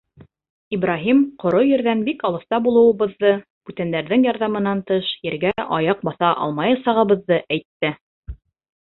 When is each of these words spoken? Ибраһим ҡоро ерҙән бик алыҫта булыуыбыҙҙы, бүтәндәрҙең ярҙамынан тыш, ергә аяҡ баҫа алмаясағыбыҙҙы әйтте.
Ибраһим 0.77 1.19
ҡоро 1.43 1.59
ерҙән 1.71 2.01
бик 2.07 2.25
алыҫта 2.31 2.61
булыуыбыҙҙы, 2.69 3.35
бүтәндәрҙең 3.71 4.27
ярҙамынан 4.31 4.85
тыш, 4.91 5.15
ергә 5.31 5.55
аяҡ 5.81 6.05
баҫа 6.11 6.35
алмаясағыбыҙҙы 6.49 7.43
әйтте. 7.47 7.97